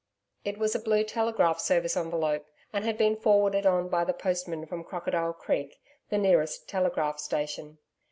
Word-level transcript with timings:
It 0.43 0.57
was 0.57 0.73
a 0.73 0.79
blue 0.79 1.03
telegraph 1.03 1.59
service 1.59 1.95
envelope, 1.95 2.47
and 2.73 2.83
had 2.83 2.97
been 2.97 3.15
forwarded 3.15 3.67
on 3.67 3.87
by 3.87 4.03
the 4.03 4.15
postman 4.15 4.65
from 4.65 4.83
Crocodile 4.83 5.33
Creek, 5.33 5.79
the 6.09 6.17
nearest 6.17 6.67
telegraph 6.67 7.19
station. 7.19 7.77